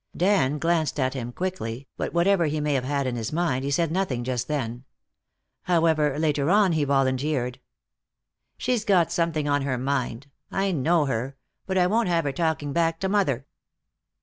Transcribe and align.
Dan 0.17 0.57
glanced 0.57 0.99
at 0.99 1.13
him 1.13 1.31
quickly, 1.31 1.87
but 1.95 2.11
whatever 2.11 2.45
he 2.47 2.59
may 2.59 2.73
have 2.73 2.83
had 2.83 3.05
in 3.05 3.15
his 3.15 3.31
mind, 3.31 3.63
he 3.63 3.69
said 3.69 3.91
nothing 3.91 4.23
just 4.23 4.47
then. 4.47 4.83
However, 5.65 6.17
later 6.17 6.49
on 6.49 6.71
he 6.71 6.83
volunteered: 6.85 7.59
"She's 8.57 8.83
got 8.83 9.11
something 9.11 9.47
on 9.47 9.61
her 9.61 9.77
mind. 9.77 10.25
I 10.49 10.71
know 10.71 11.05
her. 11.05 11.35
But 11.67 11.77
I 11.77 11.85
won't 11.85 12.07
have 12.07 12.23
her 12.23 12.31
talking 12.33 12.73
back 12.73 12.99
to 13.01 13.09
mother." 13.09 13.45